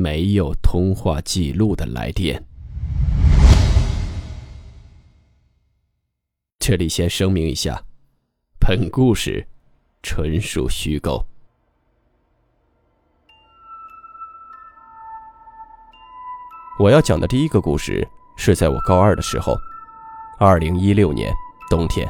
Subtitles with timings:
[0.00, 2.42] 没有通话记录的来电。
[6.58, 7.82] 这里先声明一下，
[8.58, 9.46] 本故事
[10.02, 11.26] 纯属虚构。
[16.78, 18.08] 我要讲的第一个故事
[18.38, 19.54] 是在我高二的时候，
[20.38, 21.30] 二零一六年
[21.68, 22.08] 冬天。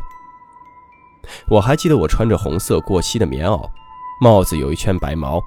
[1.49, 3.69] 我还记得我穿着红色过膝的棉袄，
[4.21, 5.43] 帽子有一圈白毛。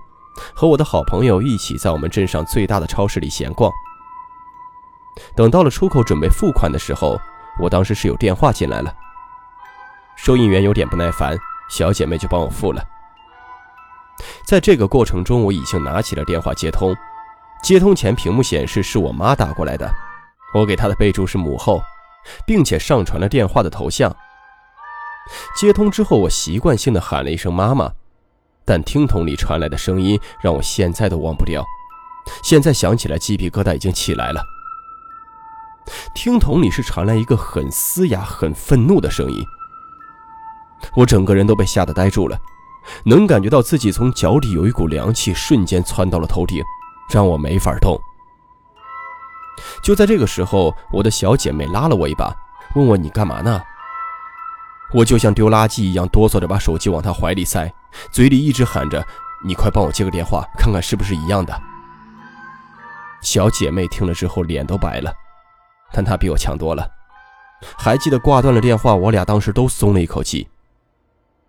[0.53, 3.71] 和我的好朋友一起在我们镇上最大的超市里闲逛。
[5.35, 7.19] 等到了出口准备付款的时候，
[7.59, 8.93] 我当时是有电话进来了。
[10.15, 11.37] 收银员有点不耐烦，
[11.69, 12.83] 小姐妹就帮我付了。
[14.45, 16.95] 在这个过程中，我已经拿起了电话接通。
[17.63, 19.89] 接通前，屏幕显示是我妈打过来的，
[20.53, 21.81] 我给她的备注是母后，
[22.45, 24.15] 并且上传了电话的头像。
[25.55, 27.91] 接通之后，我习惯性的喊了一声“妈妈”。
[28.65, 31.63] 但听筒里传来的声音让我现在都忘不掉，
[32.43, 34.43] 现在想起来鸡皮疙瘩已经起来了。
[36.15, 39.45] 听筒里是传来一个很嘶哑、很愤怒的声音，
[40.95, 42.37] 我整个人都被吓得呆住了，
[43.05, 46.63] 能感觉到自己从脚底有一股凉气瞬间窜到了头顶，
[47.09, 47.99] 让我没法动。
[49.83, 52.33] 就在这个时候，我的小姐妹拉了我一把，
[52.75, 53.61] 问我你干嘛呢？
[54.93, 57.71] 我就像丢垃圾一样哆嗦着把手机往她怀里塞。
[58.11, 59.05] 嘴里一直喊着
[59.45, 61.59] ：“你快帮我接个电话，看看是不是一样的。”
[63.21, 65.13] 小姐妹听了之后脸都白了，
[65.91, 66.87] 但她比我强多了。
[67.77, 70.47] 还记得挂断了电话，我俩当时都松了一口气。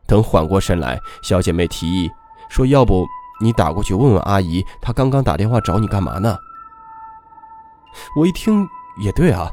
[0.06, 2.10] 等缓过神来，小姐妹提议
[2.49, 3.06] 说：“要不
[3.41, 6.37] 你打过去问问阿姨，她刚刚打电话找你干嘛呢？”
[8.16, 8.69] 我一听
[8.99, 9.50] 也对啊，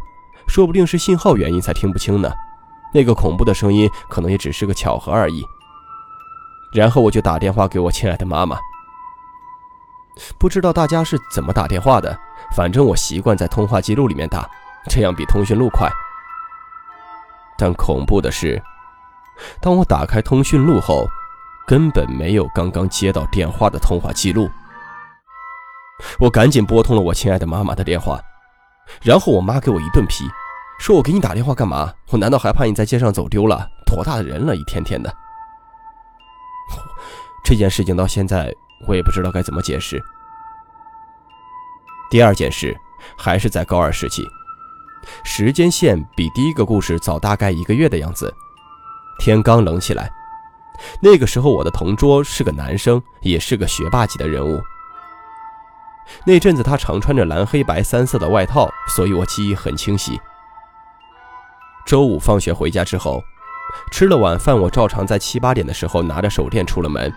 [0.48, 2.32] 说不定是信号原因才听不清呢。
[2.94, 5.46] 那个恐怖的声音可能也只是个巧合而已。
[6.74, 8.58] 然后我就打电话给我亲爱的妈妈。
[10.38, 12.18] 不知道大家是怎么打电话的，
[12.56, 14.50] 反正我习惯在通话记录里面打，
[14.90, 15.90] 这样比通讯录快。
[17.58, 18.62] 但恐怖的是，
[19.60, 21.08] 当我打开通讯录后，
[21.66, 24.50] 根本没有刚刚接到电话的通话记录。
[26.20, 28.20] 我赶紧拨通了我亲爱的妈妈的电话，
[29.02, 30.26] 然后我妈给我一顿批，
[30.82, 31.94] 说我给你打电话干嘛？
[32.10, 33.70] 我难道还怕你在街上走丢了？
[33.86, 35.14] 多大的人了，一天天的。
[37.46, 38.52] 这件事情到现在
[38.88, 40.02] 我也不知道该怎么解释。
[42.10, 42.76] 第二件事
[43.16, 44.28] 还是在高二时期，
[45.24, 48.34] 时间线比第一个故事早大概一个月的样子。
[49.20, 50.12] 天刚冷起来，
[51.00, 54.60] 那个时候我的同桌是个男生，也是个学霸级的人物。
[56.26, 60.20] 那阵子他常穿着蓝黑白三色的外套，所以我记忆很清晰。
[61.86, 63.24] 周五放学回家之后。
[63.90, 67.14] 吃了晚饭，我照常在七八点的时候拿着手电出了门。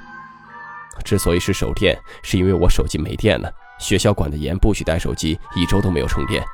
[1.05, 6.45] 之所以是手电，是因为我手机没电了，学校管得严，不许带手机，一周都没有充电。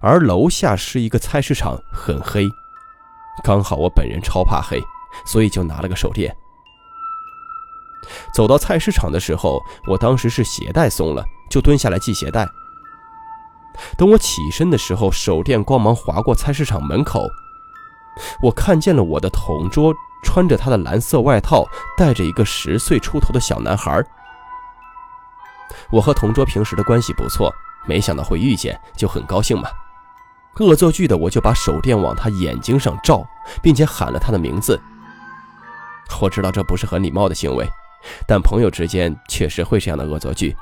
[0.00, 2.48] 而楼下是一个菜市场，很黑，
[3.44, 4.82] 刚好我本人超怕黑，
[5.24, 6.36] 所以就拿了个手电。
[8.34, 12.48] 走到菜市场的时候，我当时是鞋带松了，就蹲下来系鞋带。
[13.96, 17.28] 等我起身的时候，手电光芒划过菜市场门口。
[18.42, 19.94] 我看见了我的同桌
[20.24, 21.66] 穿着他的蓝色外套，
[21.96, 24.02] 带着一个十岁出头的小男孩。
[25.90, 27.52] 我和同桌平时的关系不错，
[27.86, 29.68] 没想到会遇见，就很高兴嘛。
[30.60, 33.26] 恶作剧的我就把手电往他眼睛上照，
[33.62, 34.80] 并且喊了他的名字。
[36.22, 37.68] 我知道这不是很礼貌的行为，
[38.26, 40.56] 但朋友之间确实会这样的恶作剧。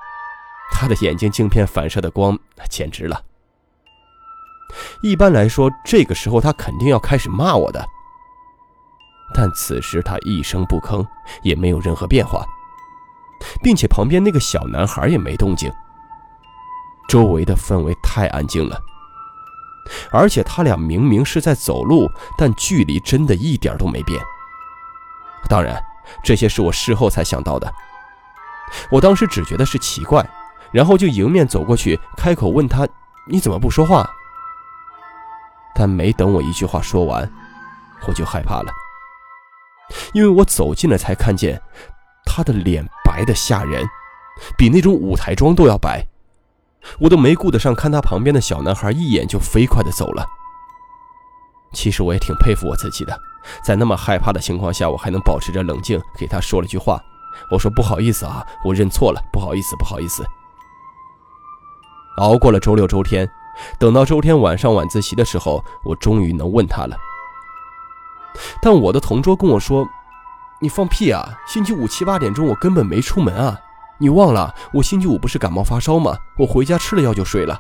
[0.73, 2.39] 他的眼睛镜片反射的光
[2.69, 3.23] 简直了。
[5.03, 7.85] 一般来说，这个时候他肯定要开始骂我的，
[9.35, 11.07] 但此时他一声不吭，
[11.43, 12.45] 也没有任何变化，
[13.63, 15.73] 并且旁边那个小男孩也没动静。
[17.09, 18.81] 周围的氛围太安静了，
[20.11, 24.21] 而且他俩明明是在走路，但距离真的一点都没变。
[25.49, 25.81] 当然，
[26.25, 27.73] 这些是我事后才想到的。
[28.91, 30.27] 我当时只觉得是奇怪，
[30.75, 32.87] 然后就迎面走过去，开口问他
[33.31, 34.05] ：“你怎么不说话？”
[35.73, 37.31] 但没等我一句话说完，
[38.09, 38.73] 我就害怕了，
[40.13, 41.63] 因为我走近了才看见，
[42.27, 43.87] 他的脸白的吓人，
[44.59, 46.05] 比那种舞台妆都要白，
[46.99, 50.27] 我都没顾得上看他旁边的小男孩一眼，就飞快的走了。
[51.73, 53.17] 其实我也挺佩服我自己的，
[53.65, 57.01] 在那么害怕的情况下，我还能保持着冷静，给他说了句话。
[57.51, 60.25] 我说不好意思啊，我认错了，不好意思，不好意思。
[62.19, 63.29] 熬过了周六周天，
[63.79, 66.97] 等到周天晚上晚自习的时候，我终于能问他了。
[68.63, 69.87] 但我的同桌跟我说
[70.61, 71.29] ：“你放屁啊！
[71.47, 73.59] 星期五七八点钟我根本没出门啊！
[73.99, 76.17] 你忘了我星期五不是感冒发烧吗？
[76.39, 77.59] 我回家吃了药就睡了。”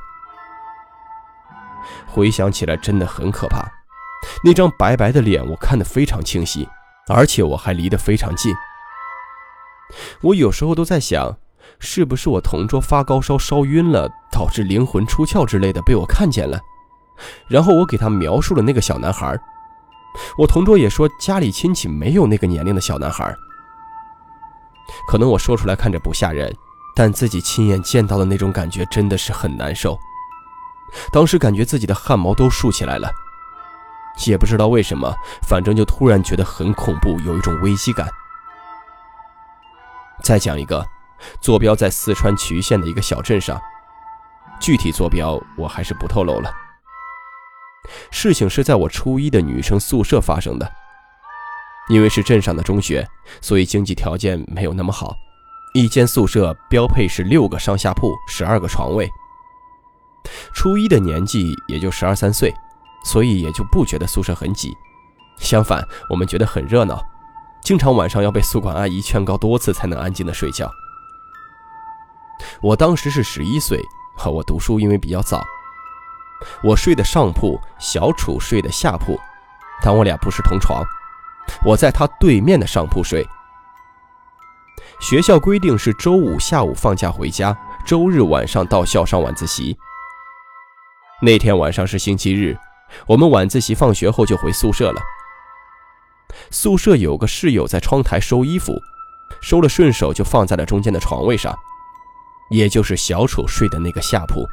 [2.07, 3.61] 回想起来真的很可怕，
[4.45, 6.69] 那张白白的脸我看得非常清晰，
[7.09, 8.55] 而且我还离得非常近。
[10.23, 11.37] 我有时候都在想，
[11.79, 16.61] 是不是我同桌发高烧烧晕了，导致灵魂出窍之类的被我看见了？
[17.47, 19.39] 然后我给他描述了那个小男孩。
[20.37, 23.33] 我同桌也说家里亲戚没有那个年龄的小男孩。
[25.07, 26.53] 可能我说出来看着不吓人，
[26.97, 29.97] 但自己亲眼见到的那种感觉真的是很难受。
[31.13, 33.09] 当时感觉自己的汗毛都竖起来了，
[34.27, 35.15] 也不知道为什么，
[35.49, 38.09] 反正就突然觉得很恐怖，有一种危机感。
[40.25, 40.85] 再讲一个，
[41.41, 43.61] 坐标在四川渠县的一个小镇上，
[44.61, 46.51] 具体坐标我还是不透露了。
[48.11, 50.73] 事情是在我初一的女生宿舍发生的，
[51.89, 53.07] 因为是镇上的中学，
[53.43, 55.15] 所以经济条件没有那么好，
[55.75, 59.09] 一间宿舍标配是六个上下铺，十二个床位。
[60.55, 62.55] 初一的年纪也就十二三岁，
[63.05, 64.73] 所以也就不觉得宿舍很挤，
[65.39, 67.03] 相反，我们觉得很热闹。
[67.63, 70.71] 经常晚上要被宿管阿姨劝告多次才能安静的睡觉。
[72.63, 73.79] 我当时是十一岁，
[74.17, 75.45] 和我读书因为比较早，
[76.63, 79.19] 我睡的上铺，小楚睡的下铺，
[79.83, 80.83] 但我俩不是同床，
[81.65, 83.27] 我在他对面的上铺睡。
[85.01, 89.77] 学校规定是周五下午放假回家，周日晚上到校上晚自习。
[91.21, 92.57] 那天晚上是星期日，
[93.07, 95.01] 我们晚自习放学后就回宿舍了。
[96.51, 98.81] 宿舍有个室友在窗台收衣服，
[99.41, 101.57] 收了顺手就放在了中间的床位上，
[102.55, 104.47] 也就是小楚睡的那个下铺。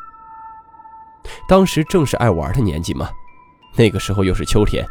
[1.47, 3.07] 当时正是爱玩的年纪嘛，
[3.75, 4.83] 那个时候又是秋天，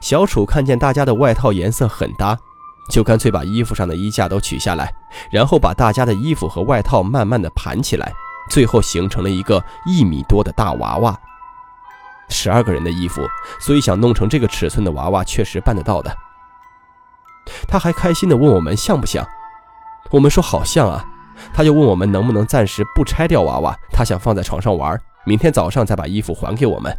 [0.00, 2.38] 小楚看见大家的外套颜色很搭，
[2.90, 4.92] 就干脆把衣服上的衣架都取下来，
[5.30, 8.12] 然后把大家的衣服和外套慢慢的盘起来，
[8.50, 11.18] 最后形成了一个一米多的大娃娃。
[12.28, 13.26] 十二个人的衣服，
[13.58, 16.14] 所以想弄成这个尺寸的娃娃确实办得到的。
[17.66, 19.26] 他还开心地问我们像不像，
[20.10, 21.04] 我们说好像啊。
[21.52, 26.96] 他就问我们能不能暂时不拆掉娃娃，他想放在床上玩，明天早上再把衣服还给我们。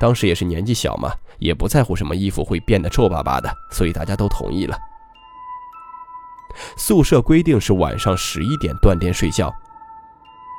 [0.00, 4.76] 当时也是年纪小嘛，也不在乎什么衣服会变得皱巴巴的，所以大家都同意了。
[6.76, 9.52] 宿舍规定是晚上十一点断电睡觉，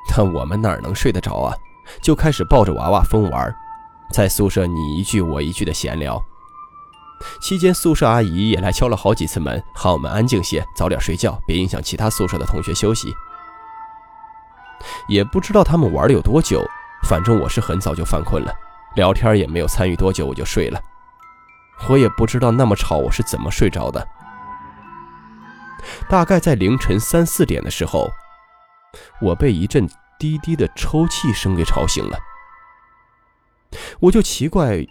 [0.09, 1.56] 但我们哪能睡得着啊？
[2.01, 3.56] 就开始抱着娃娃疯玩，
[4.12, 6.24] 在宿舍你一句我一句的闲聊。
[7.42, 13.14] 期间，宿舍阿姨也来敲了好几次门，喊我们安静些，早点睡觉，别影响其他宿舍的同学休息。
[15.08, 16.64] 也不知道他们玩了有多久，
[17.04, 18.54] 反正我是很早就犯困了，
[18.96, 20.80] 聊天也没有参与多久我就睡了。
[21.90, 24.08] 我也不知道那么吵我是怎么睡着的。
[26.10, 28.10] 大概在凌晨三四点的时候，
[29.22, 29.88] 我被一阵。
[30.20, 32.18] 低低的抽泣声给吵醒了，
[34.00, 34.84] 我就奇怪，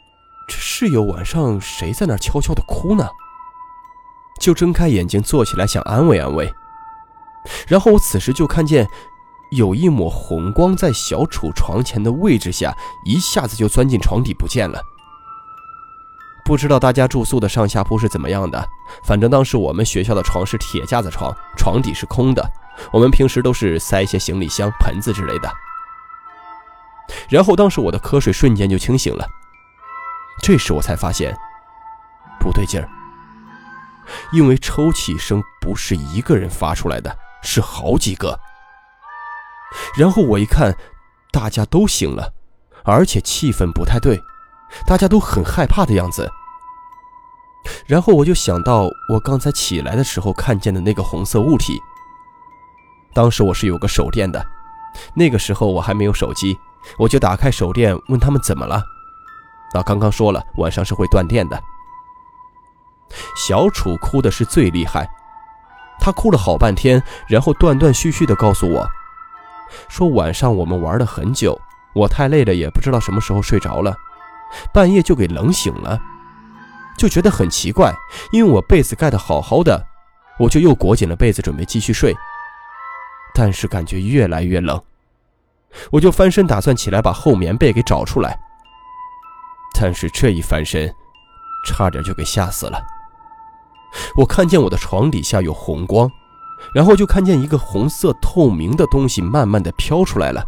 [0.46, 3.08] 这室友晚上谁在那悄悄的哭呢？
[4.38, 6.54] 就睁开眼睛坐起来想安慰安慰，
[7.66, 8.86] 然后我此时就看见
[9.50, 14.80] 有一抹红光在小楚床前的位置下，一下子就钻进床底不见了。
[16.44, 18.64] 不知道大家住宿的上下铺是怎么样的，
[19.02, 22.48] 反正当时我们学校的床是铁架子床，床底是空的。
[22.92, 25.50] 我们平时都是塞一些行李箱、盆子之类的。
[27.28, 29.26] 然后当时我的瞌睡瞬间就清醒了，
[30.46, 31.36] 这时我才发现
[32.38, 32.88] 不对劲儿，
[34.30, 38.38] 因为抽泣声不是一个人发出来的，是好几个。
[39.98, 40.72] 然后我一看，
[41.32, 42.32] 大家都醒了，
[42.84, 44.22] 而且气氛不太对，
[44.86, 46.30] 大家都很害怕的样子。
[47.84, 51.76] 然后我就想到我刚才起来的时候看见的那个红色物体。
[53.12, 54.46] 当时我是有个手电的，
[55.16, 56.56] 那个时候我还没有手机，
[56.98, 58.80] 我就打开手电问他们怎么了。
[59.74, 61.62] 那，刚刚说了晚上是会断电的。
[63.36, 65.08] 小楚哭的是最厉害，
[66.00, 68.88] 他哭了好半天，然后断断续续的告诉我，
[69.88, 71.58] 说晚上我们玩了很久，
[71.94, 73.94] 我太累了，也不知道什么时候睡着了，
[74.72, 76.00] 半夜就给冷醒了，
[76.96, 77.94] 就觉得很奇怪，
[78.32, 79.86] 因为我被子盖得好好的，
[80.38, 82.14] 我就又裹紧了被子准备继续睡。
[83.34, 84.82] 但是感觉越来越冷，
[85.92, 88.38] 我就翻身打算起来把厚棉被给找出来，
[89.78, 90.92] 但是这一翻身，
[91.66, 92.82] 差点就给吓死了。
[94.16, 96.10] 我看见我的床底下有红光，
[96.74, 100.44] 然后就看见一个红色透明的东西慢慢的飘出来了。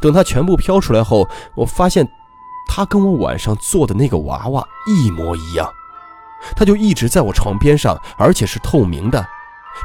[0.00, 2.08] 等它全部飘出来后，我发现，
[2.68, 5.68] 它跟我晚上做的那个娃娃一模一样，
[6.56, 9.26] 它就一直在我床边上，而且是透明的，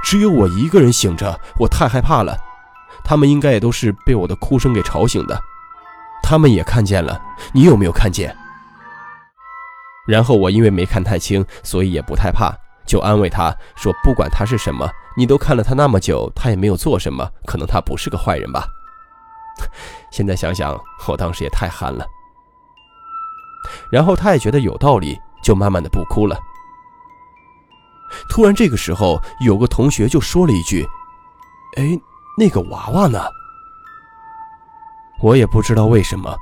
[0.03, 2.37] 只有我一个人醒着，我太害怕了。
[3.03, 5.39] 他们应该也都是被我的哭声给吵醒的，
[6.27, 7.21] 他们也看见了，
[7.53, 8.35] 你有没有看见？
[10.07, 12.51] 然后我因为没看太清，所以也不太怕，
[12.83, 18.67] 就安慰他说：“不管他是什么，你都看了他那么久，他也没有做什么，可能他不是个坏人吧。
[20.09, 20.75] ”现在想想，
[21.07, 22.03] 我当时也太憨了。
[23.91, 26.39] 然后他也觉得有道理，就慢慢的不哭了。
[28.29, 30.87] 突然这个时候，有个同学就说了一句
[31.77, 31.99] ：“哎，
[32.35, 33.23] 那个娃娃呢？”
[35.25, 36.37] 我也不知道为什么，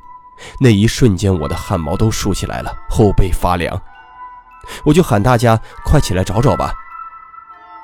[0.59, 3.81] 那一瞬间我的汗毛都竖起来了，后背发凉。
[4.83, 6.73] 我就喊大家快起来找找吧。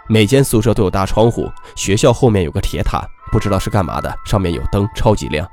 [0.10, 3.02] 每间宿舍都有大窗户，学校后面有个铁塔。
[3.32, 5.48] 不知道是干嘛的，上面有灯，超级亮。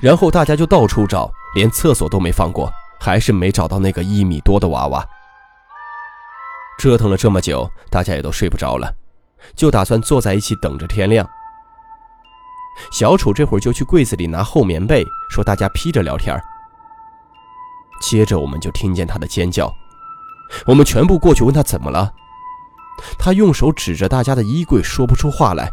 [0.00, 5.06] 然后大家就到处找，连厕所都没放过，还是没找到那个一米多的娃娃。
[6.78, 8.92] 折腾了这么久，大家也都睡不着了，
[9.54, 11.28] 就打算坐在一起等着天亮。
[12.90, 16.40] 小楚这会儿就去柜子里拿厚棉被，说大家披着聊天。
[18.00, 19.72] 接着我们就听见他的尖叫，
[20.66, 22.12] 我们全部过去问他怎么了，
[23.18, 25.70] 他用手指着大家的衣柜，说不出话来。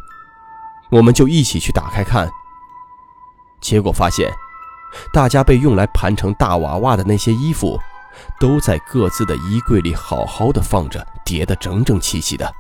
[0.90, 2.30] 我们就一起去打开看，
[3.60, 4.32] 结果发现，
[5.12, 7.80] 大家被用来盘成大娃娃的那些衣服，
[8.40, 12.54] 都在各自的衣柜里好好的放着，叠得整整齐齐的。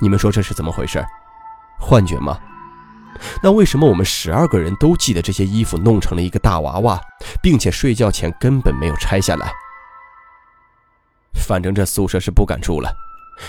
[0.00, 1.04] 你们说这是怎么回事？
[1.78, 2.38] 幻觉吗？
[3.42, 7.00] 那为什么我们十二个人都记得这些衣服弄成了一个大娃娃，
[7.42, 9.52] 并且睡觉前根本没有拆下来？
[11.34, 12.92] 反正这宿舍是不敢住了。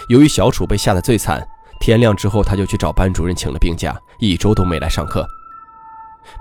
[0.10, 1.46] 由于小楚被吓得最惨。
[1.80, 5.28] 天亮之后，他就去找班主任请了病假，一周都没来上课。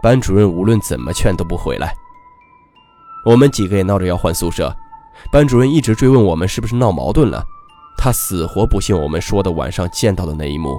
[0.01, 1.93] 班主任无论怎么劝都不回来。
[3.25, 4.73] 我们几个也闹着要换宿舍，
[5.33, 7.43] 班主任一直追问我们是不是闹矛盾了，
[7.99, 10.79] 他死活不信我们说的晚上见到的那一幕。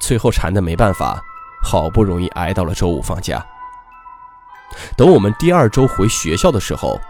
[0.00, 1.22] 最后馋的没办法，
[1.62, 3.44] 好不容易挨到了周五放假。
[4.96, 7.00] 等我们第二周回学校的时候。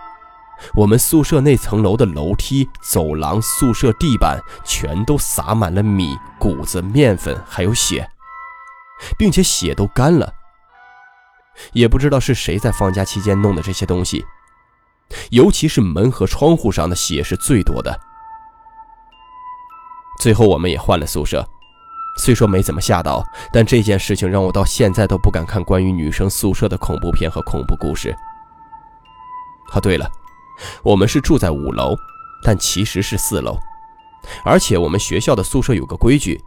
[0.75, 8.09] 我们宿舍那层楼的楼梯、走廊、宿舍地板全都撒满了米、谷子、面粉，还有血，
[9.19, 10.33] 并且血都干了。
[11.73, 14.25] 也不知道是谁在放假期间弄的这些东西，
[15.29, 18.01] 尤其是门和窗户上的血是最多的。
[20.19, 21.47] 最后我们也换了宿舍，
[22.17, 28.15] 虽说没怎么吓到，但这件事情让我到现在都不敢看关于女生宿舍的恐怖片和恐怖故事。
[29.73, 30.11] 啊，对了。
[30.83, 31.95] 我们是住在五楼，
[32.43, 33.59] 但其实是四楼。
[34.43, 36.43] 而且我们学校的宿舍有个规矩，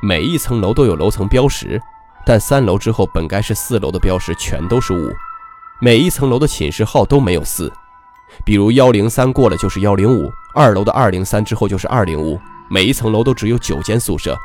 [0.00, 1.82] 每一层楼都有楼层标识，
[2.24, 5.12] 但三楼之后本该是四楼的标识全都是五。
[5.80, 7.72] 每一层楼的寝室号都没有四，
[8.44, 12.40] 比如幺零三过了就是幺零五，二楼的二零三之后就是二零五。
[12.70, 14.38] 每一层楼都只有九间宿舍，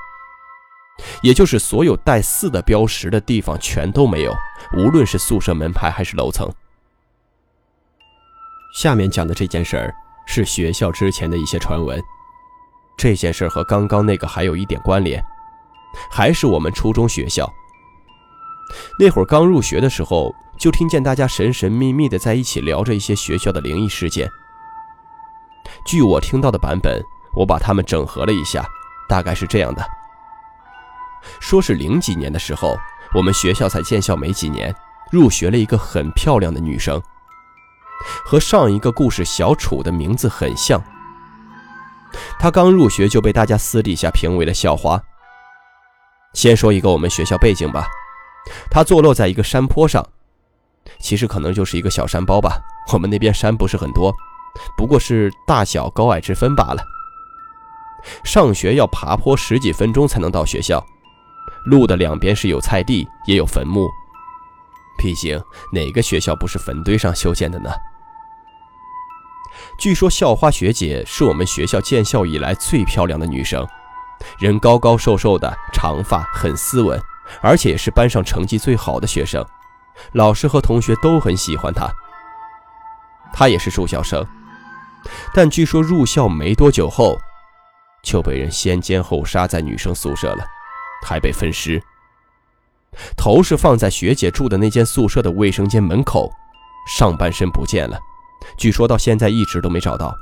[1.22, 4.33] 也就是所有带四的标识的地方全都没有，
[4.77, 6.51] 无论是宿舍门牌还是楼层。
[8.75, 9.95] 下面讲的这件事儿
[10.25, 12.01] 是学校之前的一些传闻，
[12.98, 15.24] 这件事儿和刚刚那个还有一点关联，
[16.10, 17.48] 还是我们初中学校。
[18.98, 24.27] 那会儿刚入学的时候，就听见大家神神秘秘的在一起聊着一些学校的灵异事件。
[25.86, 27.00] 据我听到的版本，
[27.36, 28.65] 我把它们整合了一下，
[29.07, 29.86] 大概是这样的：
[31.39, 32.77] 说是零几年的时候，
[33.13, 34.74] 我们学校才建校没几年，
[35.12, 37.01] 入学了一个很漂亮的女生。
[38.25, 40.82] 和上一个故事小楚的名字很像。
[42.38, 45.01] 他刚入学就被大家私底下评为了校花。
[46.34, 47.88] 先说一个我们学校背景吧，
[48.70, 50.06] 它坐落在一个山坡上，
[51.00, 52.60] 其实可能就是一个小山包吧。
[52.92, 54.13] 我们那边山不是很多，
[54.75, 56.84] 不过是大小高矮之分罢了。
[58.24, 60.86] 上学要爬坡十几分钟才能到学校，
[61.65, 63.89] 路的两边是有菜地，也有坟墓。
[64.98, 65.41] 毕竟
[65.72, 67.70] 哪个学校不是坟堆上修建的呢？
[69.77, 73.67] 据说校花学姐是我们学校建校以来最漂亮的女生，
[74.38, 77.01] 人高高瘦瘦的，长发，很斯文，
[77.41, 79.43] 而且也是班上成绩最好的学生，
[80.13, 81.89] 老师和同学都很喜欢她。
[83.34, 84.25] 她也是住校生，
[85.34, 87.17] 但据说入校没多久后，
[88.03, 90.46] 就被人先奸后杀在女生宿舍了，
[91.03, 91.81] 还被分尸。
[93.17, 96.31] 头是放在学姐住的那间宿舍的卫生间门口，
[96.88, 98.00] 上半身不见了，
[98.57, 100.15] 据说到现在一直都没找到。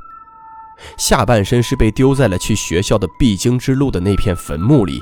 [0.97, 5.01] 下半身是被丢在了去学校的必经之路的那片坟墓里。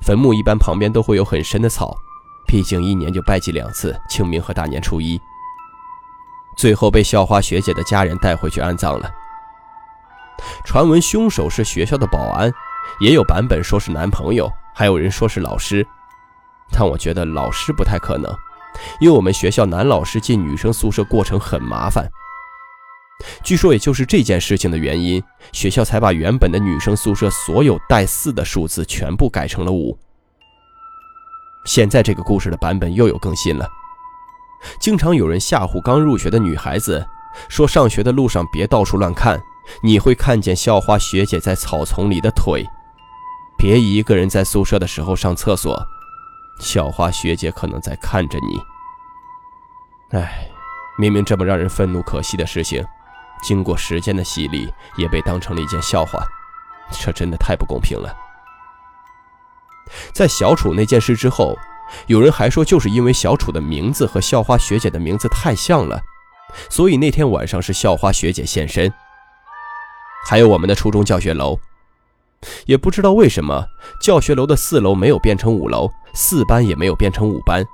[0.00, 1.94] 坟墓一般旁边都会有很深的草，
[2.46, 5.20] 毕竟一年就拜祭两次，清明和大年初一。
[6.56, 9.08] 最后被校花学姐的家人带回去安葬了。
[10.64, 12.52] 传闻凶手是学校的保安，
[13.00, 15.86] 也有版本说是男朋友，还有人说是老师，
[16.72, 18.32] 但我觉得老师不太可能，
[19.00, 22.08] 因为我们学校男老师进女生宿舍过程很麻烦。
[23.42, 29.98] 据说也就是这件事情的原因，学校才把原本的女生宿舍所有带四的数字全部改成了五。
[31.66, 33.68] 现在这个故事的版本又有更新了，
[34.80, 37.04] 经常有人吓唬刚入学的女孩子，
[37.48, 39.40] 说上学的路上别到处乱看。
[39.82, 42.64] 你会看见校花学姐在草丛里的腿，
[43.58, 45.84] 别一个人在宿舍的时候上厕所，
[46.60, 50.16] 校花学姐可能在看着你。
[50.16, 50.48] 哎，
[50.96, 52.86] 明明这么让人愤怒可惜的事情，
[53.42, 56.24] 经过时间的洗礼，也被当成了一件笑话，
[56.92, 58.16] 这真的太不公平了。
[60.12, 61.58] 在小楚那件事之后，
[62.06, 66.00] 有人还说就是因为小楚的名字和校花学姐的名字太像了，
[66.70, 68.92] 所以那天晚上是校花学姐现身。
[70.28, 71.58] 还有我们的初中教学楼，
[72.66, 73.66] 也不知道为什么
[74.00, 77.64] 教学楼的四楼没有变成五楼，四班也没有变成五班，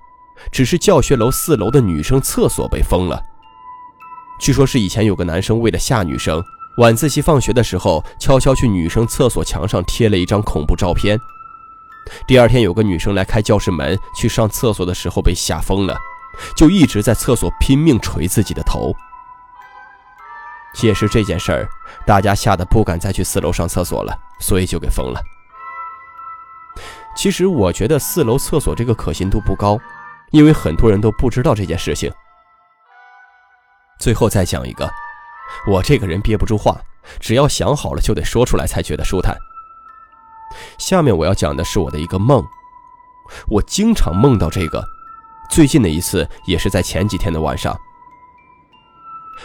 [0.51, 3.21] 只是教学楼四楼的女生厕所被封了。
[4.41, 6.43] 据说是以前有个男生为了吓女生，
[6.79, 11.19] 晚自习放学的时候悄悄去女生厕所墙上贴了一张恐怖照片。
[12.27, 15.97] 第二天有个女生来开教室门去上厕所的时候被吓疯了，
[16.57, 18.95] 就一直在厕所拼命捶自己的头。
[20.75, 21.69] 解释这件事儿，
[22.05, 25.23] 大家吓得不敢再去四楼上厕所了，所以就给封了。
[27.17, 29.79] 其实我觉得四楼厕所这个可信度不高，
[30.33, 32.13] 因为很多人都不知道这件事情。
[34.01, 34.91] 最后再讲一个，
[35.69, 36.77] 我这个人憋不住话，
[37.21, 39.37] 只要想好了就得说出来才觉得舒坦。
[40.77, 42.45] 下面我要讲的是我的一个梦，
[43.49, 44.85] 我经常梦到这个，
[45.49, 47.79] 最近的一次也是在前几天的晚上。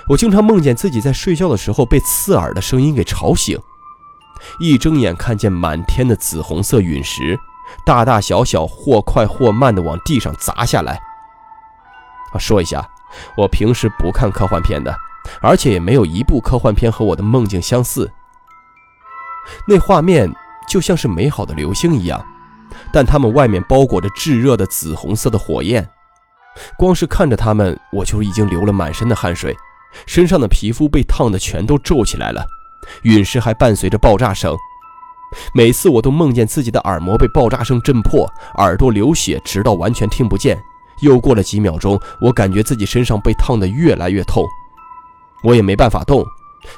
[0.08, 3.60] 我经常梦见自己在睡觉的时候被刺耳的声音给吵醒，
[4.60, 7.40] 一睁眼看见满天的紫红色陨石，
[7.86, 11.00] 大大小小，或快或慢的往地上砸下来。
[12.32, 12.88] 啊，说一下，
[13.36, 14.96] 我平时不看科幻片的，
[15.42, 18.12] 而且也没有一部科幻片和我的梦境相似。
[19.68, 20.32] 那画面
[20.68, 22.24] 就像是美好的流星一样，
[22.94, 25.90] 但它们外面包裹着炙热的紫红色的火焰，
[26.78, 29.58] 光是看着它们，我就已经流了满身的汗水。
[30.06, 32.46] 身上的皮肤被烫得全都皱起来了，
[33.04, 34.56] 陨石还伴随着爆炸声。
[35.54, 40.58] 每次我都梦见自己的耳膜被爆炸声震破，耳朵流血，直到完全听不见。
[41.02, 44.44] 又过了几秒钟，我感觉自己身上被烫得越来越痛，
[45.44, 46.26] 我也没办法动，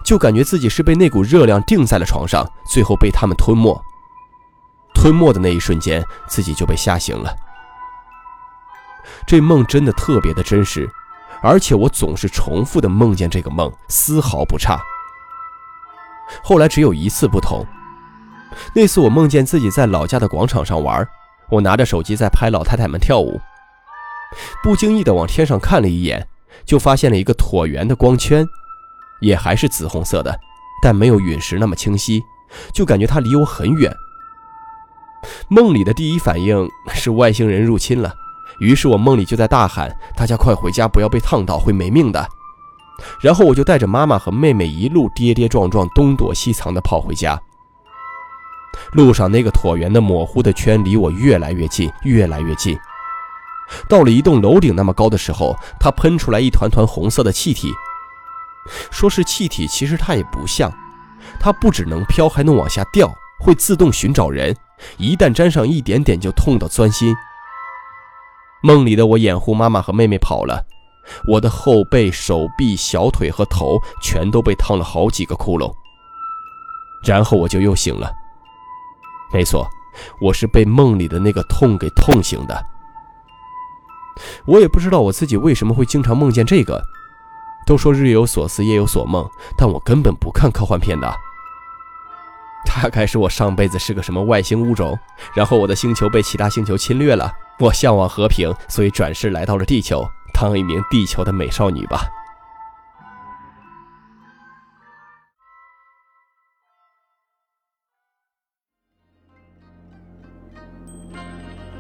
[0.04, 3.82] 就感觉自己是被那股热量定在了床上，最后被他们吞没。
[4.94, 7.34] 吞没的那一瞬间，自己就被吓醒了。
[9.26, 10.90] 这梦真的特别的真实。
[11.44, 14.80] 而且我总是重复的梦见这个梦，丝毫不差。
[16.44, 17.66] 后来只有一次不同，
[18.74, 21.06] 那次我梦见自己在老家的广场上玩，
[21.50, 23.40] 我拿着手机在拍老太太们跳舞，
[24.64, 26.26] 不经意的往天上看了一眼，
[26.64, 28.48] 就发现了一个椭圆的光圈，
[29.20, 30.40] 也还是紫红色的，
[30.82, 32.22] 但没有陨石那么清晰，
[32.74, 33.94] 就感觉它离我很远。
[35.50, 38.14] 梦里的第一反应是外星人入侵了。
[38.62, 42.26] 于是我梦里就在大喊：“大家快回家，不要被烫到，会没命的。”
[43.20, 47.42] 然后我就带着妈妈和妹妹一路跌跌撞撞、东躲西藏地跑回家。
[48.94, 52.78] 路上那个椭圆的模糊的圈离我越来越近，越来越近。
[53.90, 57.74] 到了一栋楼顶那么高的时候，它喷出来一团团红色的气体。
[58.92, 60.72] 说是气体，其实它也不像，
[61.40, 64.56] 它不只能飘，还能往下掉，会自动寻找人。
[64.98, 67.16] 一旦沾上一点点，就痛到钻心。
[68.64, 70.66] 梦里的我掩护妈妈和妹妹跑了，
[71.28, 75.74] 我的后背、手臂、小腿和头全都被烫了好几个窟窿。
[77.04, 78.12] 然后我就又醒了。
[79.34, 79.68] 没错，
[80.22, 82.66] 我是被梦里的那个痛给痛醒的。
[84.46, 86.82] 我也不知道我自己为什么会经常梦见这个。
[87.66, 91.12] 都说日有所思，夜有所梦，但我根本不看科幻片的。
[92.66, 94.98] 大概是我上辈子是个什么外星物种，
[95.36, 97.32] 然后我的星球被其他星球侵略了。
[97.60, 102.08] 我向往和平，所以转世来到了地球，当一名地球的美少女吧。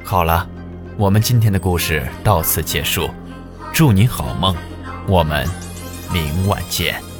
[0.03, 0.47] 好了，
[0.97, 3.09] 我们今天的故事到此结束，
[3.73, 4.53] 祝你好梦，
[5.07, 5.47] 我们
[6.11, 7.10] 明晚见。